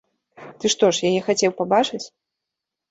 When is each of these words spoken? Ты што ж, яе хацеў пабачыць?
Ты 0.63 0.71
што 0.75 0.85
ж, 0.93 1.11
яе 1.11 1.21
хацеў 1.29 1.57
пабачыць? 1.61 2.05